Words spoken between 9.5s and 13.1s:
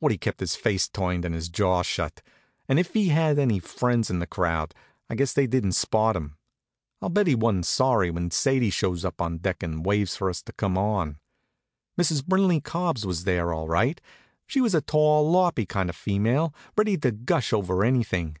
and waves for us to come on. Mrs. Brinley Cubbs